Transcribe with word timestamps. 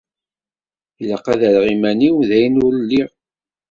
Ilaq 1.01 1.25
ad 1.33 1.41
rreɣ 1.47 1.65
iman-iw 1.73 2.15
d 2.29 2.29
ayen 2.35 2.61
ur 2.65 2.73
lliɣ. 2.81 3.09